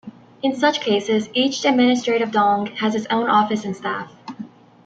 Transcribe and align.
In 0.41 0.55
such 0.55 0.79
cases, 0.81 1.29
each 1.31 1.63
administrative 1.63 2.31
"dong" 2.31 2.65
has 2.77 2.95
its 2.95 3.05
own 3.11 3.29
office 3.29 3.63
and 3.63 3.75
staff. 3.77 4.11